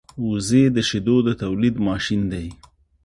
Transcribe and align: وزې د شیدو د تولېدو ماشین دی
وزې 0.27 0.63
د 0.75 0.77
شیدو 0.89 1.15
د 1.27 1.29
تولېدو 1.41 1.81
ماشین 1.87 2.21
دی 2.31 2.47